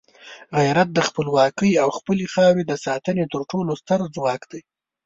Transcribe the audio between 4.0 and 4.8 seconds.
ځواک دی.